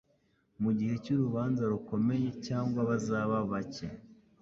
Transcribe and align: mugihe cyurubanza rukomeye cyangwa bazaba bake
mugihe 0.63 0.95
cyurubanza 1.03 1.63
rukomeye 1.73 2.29
cyangwa 2.45 2.79
bazaba 2.89 3.37
bake 3.51 3.87